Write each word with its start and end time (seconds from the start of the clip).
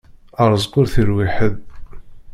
Ṛṛeẓq 0.47 0.73
ur 0.79 0.87
t-iṛwi 0.93 1.27
ḥedd. 1.35 1.57